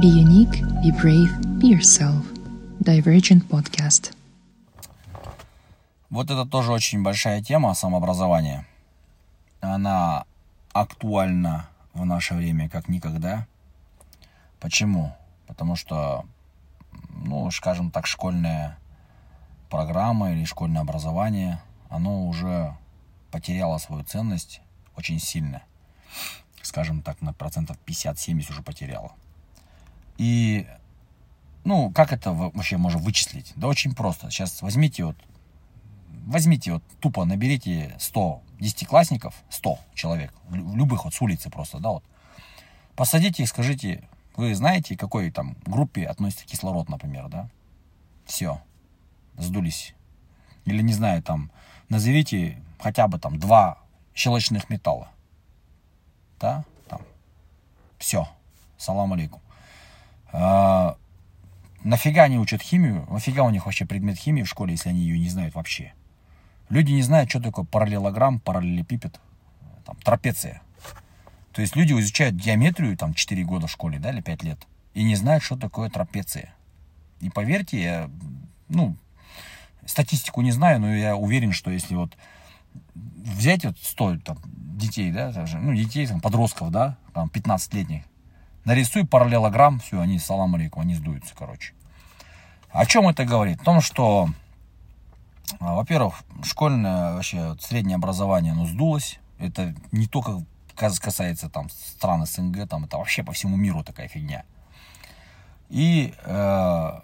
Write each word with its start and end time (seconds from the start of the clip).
Be 0.00 0.06
unique, 0.06 0.62
be 0.82 0.90
brave, 0.90 1.30
be 1.60 1.68
yourself. 1.68 2.24
Divergent 2.80 3.46
Podcast. 3.46 4.14
Вот 6.08 6.30
это 6.30 6.46
тоже 6.46 6.72
очень 6.72 7.02
большая 7.02 7.42
тема 7.42 7.74
самообразования. 7.74 8.66
Она 9.60 10.24
актуальна 10.72 11.68
в 11.92 12.06
наше 12.06 12.32
время 12.32 12.70
как 12.70 12.88
никогда. 12.88 13.46
Почему? 14.60 15.14
Потому 15.46 15.76
что, 15.76 16.24
ну, 17.10 17.50
скажем 17.50 17.90
так, 17.90 18.06
школьная 18.06 18.78
программа 19.68 20.32
или 20.32 20.46
школьное 20.46 20.80
образование, 20.80 21.60
оно 21.90 22.26
уже 22.26 22.74
потеряло 23.30 23.76
свою 23.76 24.04
ценность 24.04 24.62
очень 24.96 25.18
сильно. 25.18 25.60
Скажем 26.62 27.02
так, 27.02 27.20
на 27.20 27.34
процентов 27.34 27.76
50-70 27.86 28.50
уже 28.50 28.62
потеряло. 28.62 29.12
И, 30.18 30.66
ну, 31.64 31.90
как 31.90 32.12
это 32.12 32.32
вообще 32.32 32.76
можно 32.76 33.00
вычислить? 33.00 33.52
Да 33.56 33.68
очень 33.68 33.94
просто. 33.94 34.30
Сейчас 34.30 34.62
возьмите 34.62 35.04
вот, 35.04 35.16
возьмите 36.26 36.74
вот, 36.74 36.82
тупо 37.00 37.24
наберите 37.24 37.96
100 37.98 38.42
десятиклассников, 38.60 39.34
100 39.50 39.78
человек, 39.94 40.32
любых 40.50 41.04
вот 41.04 41.14
с 41.14 41.20
улицы 41.20 41.50
просто, 41.50 41.78
да, 41.78 41.90
вот. 41.90 42.04
Посадите 42.94 43.42
их, 43.42 43.48
скажите, 43.48 44.08
вы 44.36 44.54
знаете, 44.54 44.96
к 44.96 45.00
какой 45.00 45.30
там 45.30 45.56
группе 45.66 46.06
относится 46.06 46.46
кислород, 46.46 46.88
например, 46.88 47.28
да? 47.28 47.48
Все, 48.26 48.60
сдулись. 49.36 49.94
Или, 50.64 50.82
не 50.82 50.92
знаю, 50.92 51.22
там, 51.22 51.50
назовите 51.88 52.62
хотя 52.78 53.08
бы 53.08 53.18
там 53.18 53.38
два 53.38 53.78
щелочных 54.14 54.70
металла. 54.70 55.10
Да, 56.40 56.64
там. 56.88 57.00
Все. 57.98 58.28
Салам 58.76 59.12
алейкум. 59.12 59.40
А, 60.32 60.96
нафига 61.84 62.24
они 62.24 62.38
учат 62.38 62.62
химию? 62.62 63.06
Нафига 63.10 63.42
у 63.44 63.50
них 63.50 63.66
вообще 63.66 63.84
предмет 63.84 64.16
химии 64.16 64.42
в 64.42 64.48
школе, 64.48 64.72
если 64.72 64.88
они 64.88 65.00
ее 65.00 65.18
не 65.18 65.28
знают 65.28 65.54
вообще? 65.54 65.92
Люди 66.68 66.92
не 66.92 67.02
знают, 67.02 67.28
что 67.30 67.40
такое 67.40 67.64
параллелограмм, 67.64 68.40
параллелепипед, 68.40 69.20
там, 69.84 69.96
трапеция. 69.96 70.62
То 71.52 71.60
есть 71.60 71.76
люди 71.76 71.92
изучают 71.92 72.34
геометрию 72.34 72.96
там 72.96 73.12
4 73.12 73.44
года 73.44 73.66
в 73.66 73.70
школе, 73.70 73.98
да, 73.98 74.10
или 74.10 74.22
5 74.22 74.42
лет, 74.42 74.66
и 74.94 75.02
не 75.02 75.16
знают, 75.16 75.44
что 75.44 75.56
такое 75.56 75.90
трапеция. 75.90 76.54
И 77.20 77.28
поверьте, 77.28 77.82
я, 77.82 78.10
ну, 78.68 78.96
статистику 79.84 80.40
не 80.40 80.50
знаю, 80.50 80.80
но 80.80 80.94
я 80.94 81.14
уверен, 81.14 81.52
что 81.52 81.70
если 81.70 81.94
вот 81.94 82.16
взять 82.94 83.66
вот 83.66 83.76
100 83.78 84.18
там, 84.20 84.38
детей, 84.46 85.12
да, 85.12 85.30
ну, 85.60 85.74
детей, 85.74 86.06
там, 86.06 86.22
подростков, 86.22 86.70
да, 86.70 86.96
там, 87.12 87.28
15-летних, 87.28 88.04
нарисуй 88.64 89.06
параллелограмм, 89.06 89.80
все, 89.80 90.00
они, 90.00 90.18
салам 90.18 90.54
алейкум, 90.54 90.82
они 90.82 90.94
сдуются, 90.94 91.34
короче. 91.36 91.74
О 92.70 92.86
чем 92.86 93.08
это 93.08 93.24
говорит? 93.24 93.60
О 93.60 93.64
том, 93.64 93.80
что, 93.80 94.28
а, 95.60 95.74
во-первых, 95.74 96.22
школьное, 96.42 97.14
вообще, 97.14 97.56
среднее 97.60 97.96
образование, 97.96 98.52
оно 98.52 98.66
сдулось. 98.66 99.18
Это 99.38 99.74
не 99.90 100.06
только 100.06 100.44
касается 100.74 101.48
там 101.48 101.68
стран 101.70 102.26
СНГ, 102.26 102.68
там 102.68 102.84
это 102.84 102.96
вообще 102.96 103.22
по 103.22 103.32
всему 103.32 103.56
миру 103.56 103.84
такая 103.84 104.08
фигня. 104.08 104.44
И 105.68 106.14
э, 106.24 107.00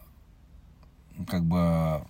как 1.27 1.45
бы 1.45 2.05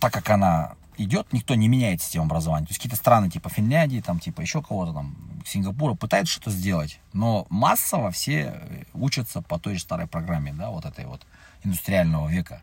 так 0.00 0.12
как 0.12 0.28
она 0.30 0.74
идет, 0.96 1.32
никто 1.32 1.54
не 1.54 1.68
меняет 1.68 2.02
систему 2.02 2.26
образования. 2.26 2.66
То 2.66 2.70
есть 2.70 2.78
какие-то 2.78 2.96
страны 2.96 3.30
типа 3.30 3.48
Финляндии, 3.48 4.00
там 4.00 4.20
типа 4.20 4.40
еще 4.40 4.62
кого-то 4.62 4.92
там, 4.92 5.16
Сингапура 5.46 5.94
пытаются 5.94 6.34
что-то 6.34 6.50
сделать, 6.50 7.00
но 7.12 7.46
массово 7.48 8.10
все 8.10 8.60
учатся 8.94 9.42
по 9.42 9.58
той 9.58 9.74
же 9.74 9.80
старой 9.80 10.06
программе, 10.06 10.52
да, 10.52 10.70
вот 10.70 10.84
этой 10.84 11.06
вот 11.06 11.26
индустриального 11.64 12.28
века. 12.28 12.62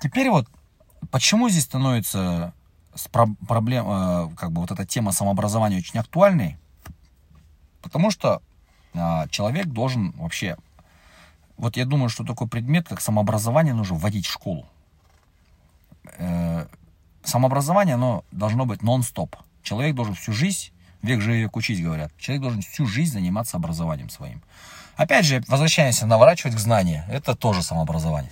Теперь 0.00 0.30
вот, 0.30 0.48
почему 1.10 1.48
здесь 1.48 1.64
становится 1.64 2.52
проблем, 3.46 3.86
э, 3.88 4.30
как 4.36 4.52
бы 4.52 4.60
вот 4.60 4.70
эта 4.70 4.84
тема 4.84 5.12
самообразования 5.12 5.78
очень 5.78 5.98
актуальной? 5.98 6.58
Потому 7.82 8.10
что 8.10 8.42
а, 8.94 9.28
человек 9.28 9.66
должен 9.66 10.12
вообще, 10.12 10.56
вот 11.56 11.76
я 11.76 11.84
думаю, 11.84 12.08
что 12.08 12.24
такой 12.24 12.48
предмет, 12.48 12.88
как 12.88 13.00
самообразование, 13.00 13.74
нужно 13.74 13.96
вводить 13.96 14.26
в 14.26 14.32
школу 14.32 14.66
э, 16.16 16.43
самообразование, 17.34 17.96
оно 17.96 18.24
должно 18.30 18.64
быть 18.64 18.82
нон-стоп. 18.82 19.34
Человек 19.64 19.96
должен 19.96 20.14
всю 20.14 20.32
жизнь, 20.32 20.70
век 21.02 21.20
живи, 21.20 21.40
век 21.40 21.56
учись, 21.56 21.82
говорят, 21.82 22.12
человек 22.16 22.42
должен 22.42 22.62
всю 22.62 22.86
жизнь 22.86 23.12
заниматься 23.12 23.56
образованием 23.56 24.08
своим. 24.08 24.40
Опять 24.94 25.24
же, 25.24 25.42
возвращаемся, 25.48 26.06
наворачивать 26.06 26.54
к 26.54 26.60
знанию, 26.60 27.02
это 27.08 27.34
тоже 27.34 27.64
самообразование. 27.64 28.30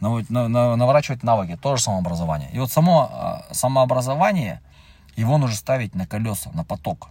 Наворачивать 0.00 1.22
навыки, 1.22 1.56
тоже 1.56 1.82
самообразование. 1.82 2.50
И 2.52 2.58
вот 2.58 2.70
само 2.70 3.08
а, 3.10 3.46
самообразование, 3.52 4.60
его 5.16 5.38
нужно 5.38 5.56
ставить 5.56 5.94
на 5.94 6.06
колеса, 6.06 6.50
на 6.52 6.62
поток. 6.62 7.08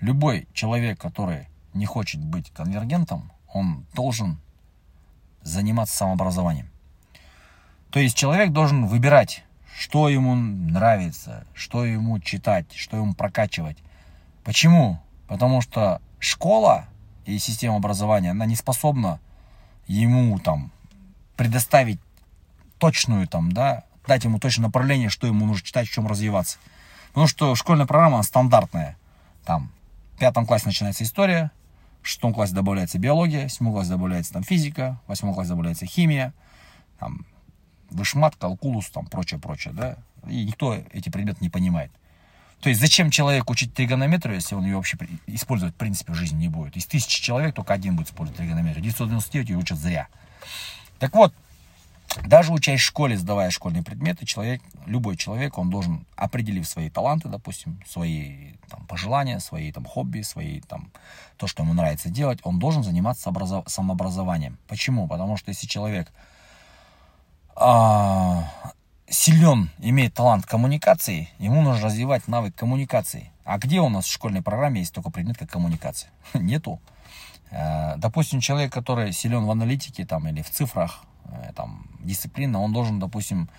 Любой 0.00 0.46
человек, 0.52 1.00
который 1.00 1.48
не 1.72 1.86
хочет 1.86 2.20
быть 2.22 2.50
конвергентом, 2.50 3.32
он 3.50 3.86
должен 3.94 4.38
заниматься 5.40 5.96
самообразованием. 5.96 6.68
То 7.90 7.98
есть 7.98 8.14
человек 8.14 8.50
должен 8.50 8.86
выбирать, 8.86 9.42
что 9.80 10.10
ему 10.10 10.34
нравится, 10.34 11.46
что 11.54 11.86
ему 11.86 12.20
читать, 12.20 12.66
что 12.74 12.98
ему 12.98 13.14
прокачивать. 13.14 13.78
Почему? 14.44 15.00
Потому 15.26 15.62
что 15.62 16.02
школа 16.18 16.84
и 17.24 17.38
система 17.38 17.76
образования, 17.76 18.32
она 18.32 18.44
не 18.44 18.56
способна 18.56 19.20
ему 19.86 20.38
там 20.38 20.70
предоставить 21.34 21.98
точную 22.76 23.26
там, 23.26 23.52
да, 23.52 23.84
дать 24.06 24.24
ему 24.24 24.38
точное 24.38 24.66
направление, 24.66 25.08
что 25.08 25.26
ему 25.26 25.46
нужно 25.46 25.66
читать, 25.66 25.88
в 25.88 25.92
чем 25.92 26.06
развиваться. 26.06 26.58
Потому 27.08 27.26
что 27.26 27.54
школьная 27.54 27.86
программа 27.86 28.22
стандартная. 28.22 28.98
Там 29.46 29.72
в 30.14 30.18
пятом 30.18 30.44
классе 30.44 30.66
начинается 30.66 31.04
история, 31.04 31.52
в 32.02 32.06
шестом 32.08 32.34
классе 32.34 32.54
добавляется 32.54 32.98
биология, 32.98 33.48
в 33.48 33.52
седьмом 33.52 33.72
классе 33.72 33.88
добавляется 33.88 34.34
там 34.34 34.42
физика, 34.42 35.00
в 35.06 35.08
восьмом 35.08 35.32
классе 35.32 35.48
добавляется 35.48 35.86
химия, 35.86 36.34
там 36.98 37.24
вышмат, 37.90 38.36
калкулус, 38.36 38.90
там, 38.90 39.06
прочее, 39.06 39.40
прочее, 39.40 39.74
да, 39.74 39.98
и 40.28 40.44
никто 40.44 40.74
эти 40.92 41.08
предметы 41.08 41.38
не 41.40 41.50
понимает. 41.50 41.90
То 42.60 42.68
есть 42.68 42.80
зачем 42.80 43.10
человеку 43.10 43.52
учить 43.52 43.72
тригонометрию, 43.72 44.34
если 44.34 44.54
он 44.54 44.64
ее 44.64 44.76
вообще 44.76 44.98
использовать 45.26 45.74
в 45.74 45.78
принципе 45.78 46.12
в 46.12 46.16
жизни 46.16 46.42
не 46.42 46.48
будет? 46.48 46.76
Из 46.76 46.84
тысячи 46.84 47.22
человек 47.22 47.54
только 47.54 47.72
один 47.72 47.96
будет 47.96 48.08
использовать 48.08 48.36
тригонометрию. 48.36 48.84
999 48.84 49.48
ее 49.48 49.56
учат 49.56 49.78
зря. 49.78 50.08
Так 50.98 51.14
вот, 51.14 51.32
даже 52.26 52.52
учась 52.52 52.80
в 52.80 52.84
школе, 52.84 53.16
сдавая 53.16 53.50
школьные 53.50 53.82
предметы, 53.82 54.26
человек, 54.26 54.60
любой 54.84 55.16
человек, 55.16 55.56
он 55.56 55.70
должен, 55.70 56.04
определив 56.16 56.68
свои 56.68 56.90
таланты, 56.90 57.28
допустим, 57.28 57.80
свои 57.86 58.54
там, 58.68 58.84
пожелания, 58.86 59.38
свои 59.38 59.72
там, 59.72 59.84
хобби, 59.84 60.20
свои 60.22 60.60
там, 60.60 60.90
то, 61.38 61.46
что 61.46 61.62
ему 61.62 61.72
нравится 61.72 62.10
делать, 62.10 62.40
он 62.42 62.58
должен 62.58 62.82
заниматься 62.82 63.30
образов... 63.30 63.64
самообразованием. 63.68 64.58
Почему? 64.66 65.06
Потому 65.06 65.36
что 65.36 65.50
если 65.50 65.66
человек 65.66 66.12
силен, 69.10 69.70
имеет 69.78 70.14
талант 70.14 70.46
коммуникации, 70.46 71.28
ему 71.38 71.62
нужно 71.62 71.84
развивать 71.84 72.26
навык 72.28 72.54
коммуникации. 72.54 73.30
А 73.44 73.58
где 73.58 73.80
у 73.80 73.88
нас 73.88 74.04
в 74.04 74.12
школьной 74.12 74.42
программе 74.42 74.80
есть 74.80 74.94
только 74.94 75.10
предмет 75.10 75.36
как 75.36 75.50
коммуникация? 75.50 76.10
Нету. 76.34 76.80
А, 77.50 77.96
допустим, 77.96 78.40
человек, 78.40 78.72
который 78.72 79.12
силен 79.12 79.44
в 79.44 79.50
аналитике 79.50 80.06
там, 80.06 80.28
или 80.28 80.40
в 80.42 80.50
цифрах, 80.50 81.04
э, 81.24 81.52
там, 81.56 81.86
дисциплина, 81.98 82.60
он 82.60 82.72
должен, 82.72 83.00
допустим, 83.00 83.50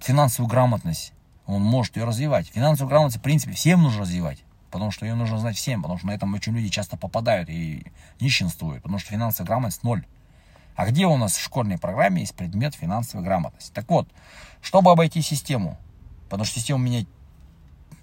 финансовую 0.00 0.48
грамотность, 0.48 1.12
он 1.46 1.62
может 1.62 1.96
ее 1.96 2.04
развивать. 2.04 2.48
Финансовую 2.48 2.90
грамотность, 2.90 3.18
в 3.18 3.22
принципе, 3.22 3.52
всем 3.52 3.82
нужно 3.82 4.02
развивать. 4.02 4.44
Потому 4.70 4.90
что 4.90 5.06
ее 5.06 5.14
нужно 5.14 5.38
знать 5.38 5.56
всем, 5.56 5.82
потому 5.82 5.98
что 5.98 6.06
на 6.06 6.12
этом 6.12 6.32
очень 6.34 6.54
люди 6.54 6.68
часто 6.68 6.96
попадают 6.96 7.48
и 7.48 7.90
нищенствуют, 8.20 8.82
потому 8.82 8.98
что 8.98 9.10
финансовая 9.10 9.46
грамотность 9.46 9.82
ноль. 9.82 10.04
А 10.78 10.86
где 10.86 11.06
у 11.06 11.16
нас 11.16 11.36
в 11.36 11.42
школьной 11.42 11.76
программе 11.76 12.20
есть 12.20 12.36
предмет 12.36 12.72
финансовой 12.72 13.24
грамотности? 13.24 13.72
Так 13.72 13.90
вот, 13.90 14.08
чтобы 14.62 14.92
обойти 14.92 15.22
систему, 15.22 15.76
потому 16.28 16.44
что 16.44 16.60
систему 16.60 16.78
менять, 16.78 17.08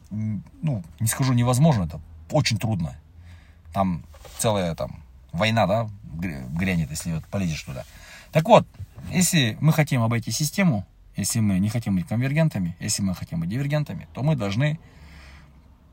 ну, 0.09 0.83
не 0.99 1.07
скажу 1.07 1.31
невозможно, 1.31 1.85
это 1.85 2.01
очень 2.31 2.57
трудно. 2.57 2.97
Там 3.71 4.03
целая 4.39 4.75
там 4.75 5.01
война, 5.31 5.67
да, 5.67 5.89
грянет, 6.03 6.89
если 6.89 7.13
вот 7.13 7.23
полезешь 7.27 7.63
туда. 7.63 7.85
Так 8.33 8.45
вот, 8.49 8.67
если 9.09 9.57
мы 9.61 9.71
хотим 9.71 10.01
обойти 10.01 10.31
систему, 10.31 10.85
если 11.15 11.39
мы 11.39 11.59
не 11.59 11.69
хотим 11.69 11.95
быть 11.95 12.09
конвергентами, 12.09 12.75
если 12.81 13.03
мы 13.03 13.15
хотим 13.15 13.39
быть 13.39 13.47
дивергентами, 13.47 14.09
то 14.13 14.21
мы 14.21 14.35
должны 14.35 14.81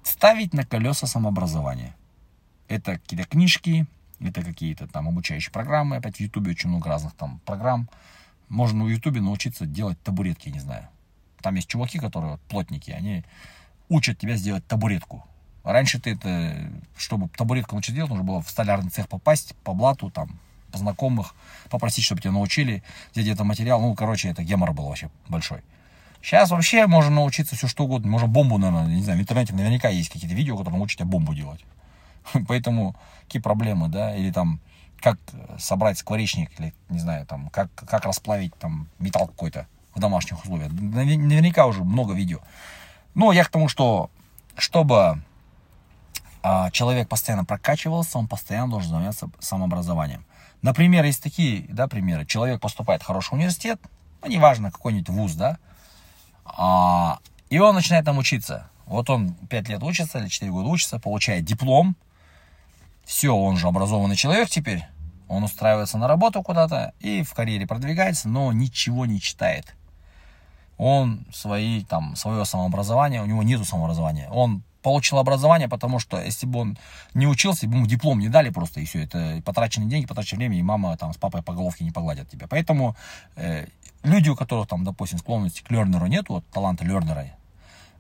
ставить 0.02 0.52
на 0.52 0.66
колеса 0.66 1.06
самообразования. 1.06 1.94
Это 2.66 2.94
какие-то 2.94 3.28
книжки, 3.28 3.86
это 4.28 4.42
какие-то 4.42 4.86
там 4.86 5.08
обучающие 5.08 5.52
программы. 5.52 5.96
Опять 5.96 6.16
в 6.16 6.20
Ютубе 6.20 6.52
очень 6.52 6.68
много 6.68 6.88
разных 6.88 7.14
там 7.14 7.40
программ. 7.44 7.88
Можно 8.48 8.84
в 8.84 8.88
Ютубе 8.88 9.20
научиться 9.20 9.66
делать 9.66 10.00
табуретки, 10.02 10.48
не 10.48 10.60
знаю. 10.60 10.88
Там 11.40 11.54
есть 11.56 11.68
чуваки, 11.68 11.98
которые 11.98 12.32
вот, 12.32 12.40
плотники, 12.42 12.90
они 12.90 13.24
учат 13.88 14.18
тебя 14.18 14.36
сделать 14.36 14.66
табуретку. 14.66 15.24
Раньше 15.64 16.00
ты 16.00 16.10
это, 16.12 16.70
чтобы 16.96 17.28
табуретку 17.28 17.74
научиться 17.74 17.94
делать, 17.94 18.10
нужно 18.10 18.24
было 18.24 18.42
в 18.42 18.50
столярный 18.50 18.90
цех 18.90 19.08
попасть, 19.08 19.54
по 19.64 19.74
блату 19.74 20.10
там 20.10 20.38
знакомых, 20.72 21.34
попросить, 21.68 22.04
чтобы 22.04 22.20
тебя 22.20 22.32
научили, 22.32 22.82
где 23.12 23.22
где-то 23.22 23.44
материал. 23.44 23.80
Ну, 23.80 23.94
короче, 23.94 24.28
это 24.28 24.42
гемор 24.42 24.72
был 24.72 24.86
вообще 24.86 25.10
большой. 25.28 25.62
Сейчас 26.22 26.50
вообще 26.50 26.86
можно 26.86 27.10
научиться 27.10 27.56
все 27.56 27.66
что 27.68 27.84
угодно. 27.84 28.10
Можно 28.10 28.28
бомбу, 28.28 28.56
наверное, 28.56 28.86
не 28.94 29.02
знаю, 29.02 29.18
в 29.18 29.22
интернете 29.22 29.54
наверняка 29.54 29.88
есть 29.88 30.08
какие-то 30.08 30.34
видео, 30.34 30.56
которые 30.56 30.78
научат 30.78 30.98
тебя 30.98 31.08
бомбу 31.08 31.34
делать. 31.34 31.60
Поэтому 32.48 32.96
какие 33.24 33.42
проблемы, 33.42 33.88
да, 33.88 34.14
или 34.16 34.30
там 34.30 34.60
как 35.00 35.18
собрать 35.58 35.98
скворечник, 35.98 36.50
или, 36.60 36.72
не 36.88 37.00
знаю, 37.00 37.26
там, 37.26 37.48
как, 37.50 37.74
как 37.74 38.04
расплавить 38.04 38.54
там 38.56 38.88
металл 38.98 39.26
какой-то 39.26 39.66
в 39.94 40.00
домашних 40.00 40.40
условиях. 40.42 40.70
Наверняка 40.72 41.66
уже 41.66 41.82
много 41.82 42.14
видео. 42.14 42.38
Но 43.14 43.32
я 43.32 43.44
к 43.44 43.48
тому, 43.48 43.68
что 43.68 44.10
чтобы 44.56 45.22
а, 46.42 46.70
человек 46.70 47.08
постоянно 47.08 47.44
прокачивался, 47.44 48.18
он 48.18 48.28
постоянно 48.28 48.70
должен 48.70 48.90
заниматься 48.90 49.30
самообразованием. 49.40 50.24
Например, 50.62 51.04
есть 51.04 51.22
такие, 51.22 51.66
да, 51.68 51.88
примеры. 51.88 52.24
Человек 52.24 52.60
поступает 52.60 53.02
в 53.02 53.06
хороший 53.06 53.34
университет, 53.34 53.80
ну, 54.22 54.28
неважно, 54.28 54.70
какой-нибудь 54.70 55.08
вуз, 55.08 55.32
да, 55.34 55.58
а, 56.44 57.18
и 57.50 57.58
он 57.58 57.74
начинает 57.74 58.04
там 58.04 58.18
учиться. 58.18 58.68
Вот 58.86 59.10
он 59.10 59.34
5 59.34 59.68
лет 59.68 59.82
учится 59.82 60.18
или 60.18 60.28
4 60.28 60.50
года 60.50 60.68
учится, 60.68 60.98
получает 60.98 61.44
диплом. 61.44 61.96
Все, 63.04 63.34
он 63.34 63.56
же 63.56 63.68
образованный 63.68 64.16
человек 64.16 64.48
теперь. 64.48 64.84
Он 65.28 65.44
устраивается 65.44 65.98
на 65.98 66.08
работу 66.08 66.42
куда-то 66.42 66.92
и 67.00 67.22
в 67.22 67.32
карьере 67.32 67.66
продвигается, 67.66 68.28
но 68.28 68.52
ничего 68.52 69.06
не 69.06 69.20
читает. 69.20 69.74
Он 70.76 71.24
свои, 71.32 71.84
там, 71.84 72.16
свое 72.16 72.44
самообразование, 72.44 73.22
у 73.22 73.26
него 73.26 73.42
нету 73.42 73.64
самообразования. 73.64 74.28
Он 74.30 74.62
получил 74.82 75.18
образование, 75.18 75.68
потому 75.68 75.98
что 75.98 76.20
если 76.20 76.44
бы 76.44 76.58
он 76.58 76.78
не 77.14 77.26
учился, 77.26 77.66
ему 77.66 77.86
диплом 77.86 78.18
не 78.18 78.28
дали 78.28 78.50
просто, 78.50 78.80
и 78.80 78.84
все, 78.84 79.04
это 79.04 79.40
потраченные 79.44 79.88
деньги, 79.88 80.06
потраченное 80.06 80.48
время, 80.48 80.58
и 80.58 80.62
мама 80.62 80.96
там 80.96 81.14
с 81.14 81.16
папой 81.16 81.42
по 81.42 81.54
головке 81.54 81.84
не 81.84 81.92
погладят 81.92 82.28
тебя. 82.28 82.46
Поэтому 82.48 82.96
э, 83.36 83.66
люди, 84.02 84.28
у 84.28 84.36
которых 84.36 84.68
там, 84.68 84.84
допустим, 84.84 85.18
склонности 85.18 85.62
к 85.62 85.70
лернеру 85.70 86.06
нету, 86.06 86.34
вот 86.34 86.44
таланта 86.48 86.84
лернера, 86.84 87.26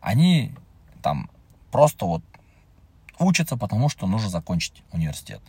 они 0.00 0.52
там 1.02 1.30
просто 1.70 2.04
вот 2.04 2.22
учатся, 3.22 3.56
потому 3.56 3.88
что 3.88 4.06
нужно 4.06 4.28
закончить 4.28 4.82
университет. 4.92 5.40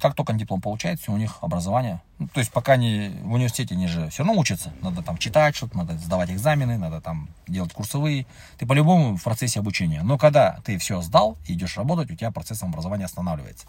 Как 0.00 0.14
только 0.14 0.32
диплом 0.32 0.60
получает, 0.60 1.00
все 1.00 1.12
у 1.12 1.16
них 1.16 1.38
образование. 1.42 2.00
Ну, 2.18 2.26
то 2.26 2.40
есть 2.40 2.50
пока 2.50 2.72
они 2.72 3.12
в 3.22 3.34
университете, 3.34 3.76
они 3.76 3.86
же 3.86 4.08
все 4.10 4.24
равно 4.24 4.40
учатся. 4.40 4.72
Надо 4.80 5.00
там 5.00 5.16
читать 5.16 5.54
что-то, 5.54 5.76
надо 5.76 5.96
сдавать 5.96 6.30
экзамены, 6.30 6.76
надо 6.76 7.00
там 7.00 7.28
делать 7.46 7.72
курсовые. 7.72 8.26
Ты 8.58 8.66
по-любому 8.66 9.16
в 9.16 9.22
процессе 9.22 9.60
обучения. 9.60 10.02
Но 10.02 10.18
когда 10.18 10.58
ты 10.64 10.76
все 10.78 11.00
сдал 11.02 11.38
и 11.46 11.52
идешь 11.52 11.76
работать, 11.76 12.10
у 12.10 12.16
тебя 12.16 12.32
процесс 12.32 12.64
образования 12.64 13.04
останавливается. 13.04 13.66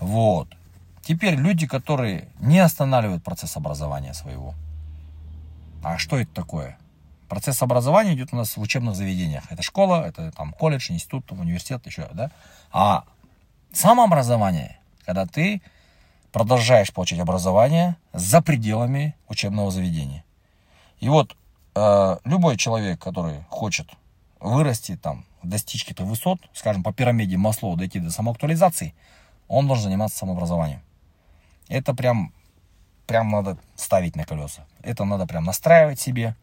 Вот. 0.00 0.48
Теперь 1.02 1.36
люди, 1.36 1.68
которые 1.68 2.28
не 2.40 2.58
останавливают 2.58 3.22
процесс 3.22 3.56
образования 3.56 4.14
своего. 4.14 4.54
А 5.84 5.96
что 5.96 6.18
это 6.18 6.32
такое? 6.34 6.76
Процесс 7.32 7.62
образования 7.62 8.12
идет 8.12 8.28
у 8.32 8.36
нас 8.36 8.58
в 8.58 8.60
учебных 8.60 8.94
заведениях. 8.94 9.50
Это 9.50 9.62
школа, 9.62 10.04
это 10.06 10.32
там 10.32 10.52
колледж, 10.52 10.92
институт, 10.92 11.32
университет, 11.32 11.80
еще, 11.86 12.06
да? 12.12 12.30
А 12.70 13.04
самообразование 13.72 14.78
когда 15.06 15.24
ты 15.24 15.62
продолжаешь 16.30 16.92
получать 16.92 17.20
образование 17.20 17.96
за 18.12 18.42
пределами 18.42 19.16
учебного 19.28 19.70
заведения. 19.70 20.24
И 21.00 21.08
вот 21.08 21.34
э, 21.74 22.16
любой 22.26 22.58
человек, 22.58 23.00
который 23.00 23.46
хочет 23.48 23.88
вырасти, 24.38 24.98
там, 24.98 25.24
достичь 25.42 25.84
каких-то 25.84 26.04
высот, 26.04 26.38
скажем, 26.52 26.82
по 26.82 26.92
пирамиде 26.92 27.38
Маслоу 27.38 27.76
дойти 27.76 27.98
до 27.98 28.10
самоактуализации, 28.10 28.94
он 29.48 29.68
должен 29.68 29.84
заниматься 29.84 30.18
самообразованием. 30.18 30.82
Это 31.68 31.94
прям, 31.94 32.30
прям 33.06 33.30
надо 33.30 33.56
ставить 33.74 34.16
на 34.16 34.26
колеса. 34.26 34.66
Это 34.82 35.06
надо 35.06 35.26
прям 35.26 35.44
настраивать 35.44 35.98
себе, 35.98 36.36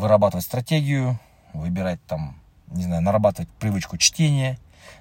вырабатывать 0.00 0.44
стратегию, 0.44 1.18
выбирать 1.52 2.04
там, 2.06 2.36
не 2.68 2.82
знаю, 2.82 3.02
нарабатывать 3.02 3.48
привычку 3.50 3.96
чтения, 3.98 4.58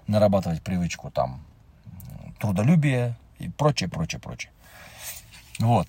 нарабатывать 0.07 0.62
привычку 0.62 1.10
там 1.10 1.44
трудолюбие 2.40 3.16
и 3.40 3.50
прочее, 3.50 3.90
прочее, 3.90 4.19
прочее. 4.19 4.51
Вот. 5.60 5.88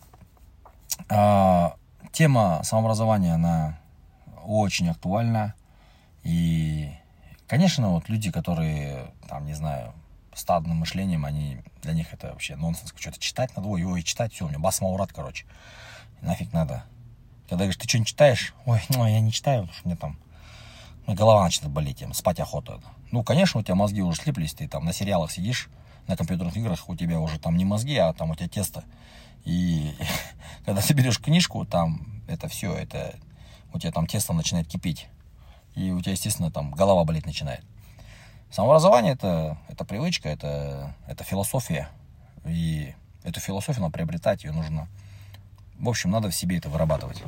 А, 1.08 1.76
тема 2.12 2.60
самообразования, 2.64 3.34
она 3.34 3.78
очень 4.44 4.88
актуальна. 4.88 5.54
И, 6.22 6.92
конечно, 7.46 7.90
вот 7.90 8.08
люди, 8.08 8.30
которые, 8.30 9.12
там, 9.28 9.46
не 9.46 9.54
знаю, 9.54 9.92
стадным 10.34 10.78
мышлением, 10.78 11.24
они, 11.24 11.62
для 11.82 11.92
них 11.92 12.12
это 12.12 12.28
вообще 12.28 12.56
нонсенс. 12.56 12.92
Что-то 12.96 13.18
читать 13.18 13.56
надо, 13.56 13.68
ой, 13.68 13.84
ой, 13.84 14.02
читать, 14.02 14.32
все, 14.32 14.46
у 14.46 14.48
меня 14.48 14.58
бас 14.58 14.80
короче. 15.12 15.46
Нафиг 16.20 16.52
надо. 16.52 16.84
Когда 17.50 17.64
говоришь, 17.64 17.78
ты 17.78 17.88
что 17.88 17.98
не 17.98 18.06
читаешь? 18.06 18.54
Ой, 18.64 18.80
ну, 18.90 19.04
я 19.04 19.18
не 19.18 19.32
читаю, 19.32 19.62
потому 19.62 19.76
что 19.76 19.88
мне 19.88 19.96
там 19.96 20.16
голова 21.08 21.42
начинает 21.42 21.74
болеть, 21.74 22.04
спать 22.12 22.38
охота. 22.38 22.80
Ну, 23.10 23.24
конечно, 23.24 23.58
у 23.58 23.62
тебя 23.64 23.74
мозги 23.74 24.02
уже 24.02 24.22
слиплись, 24.22 24.54
ты 24.54 24.68
там 24.68 24.84
на 24.84 24.92
сериалах 24.92 25.32
сидишь, 25.32 25.68
на 26.06 26.16
компьютерных 26.16 26.56
играх 26.56 26.88
у 26.88 26.94
тебя 26.94 27.18
уже 27.18 27.40
там 27.40 27.56
не 27.56 27.64
мозги, 27.64 27.96
а 27.96 28.12
там 28.12 28.30
у 28.30 28.36
тебя 28.36 28.46
тесто. 28.46 28.84
И 29.44 29.96
когда 30.64 30.80
ты 30.80 30.94
берешь 30.94 31.18
книжку, 31.18 31.66
там 31.66 32.22
это 32.28 32.46
все, 32.46 32.72
это 32.72 33.16
у 33.72 33.80
тебя 33.80 33.90
там 33.90 34.06
тесто 34.06 34.32
начинает 34.32 34.68
кипеть. 34.68 35.08
И 35.74 35.90
у 35.90 36.00
тебя, 36.00 36.12
естественно, 36.12 36.52
там 36.52 36.70
голова 36.70 37.02
болеть 37.02 37.26
начинает. 37.26 37.64
Самообразование 38.52 39.14
это, 39.14 39.58
это 39.66 39.84
привычка, 39.84 40.28
это, 40.28 40.94
это 41.08 41.24
философия. 41.24 41.88
И 42.46 42.94
эту 43.24 43.40
философию 43.40 43.82
надо 43.82 43.94
приобретать, 43.94 44.44
ее 44.44 44.52
нужно... 44.52 44.88
В 45.80 45.88
общем, 45.88 46.10
надо 46.10 46.28
в 46.28 46.34
себе 46.34 46.58
это 46.58 46.68
вырабатывать. 46.68 47.22